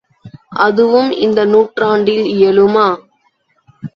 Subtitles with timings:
[0.59, 2.87] அதுவும் இந்த நூற்றாண்டில் இயலுமா?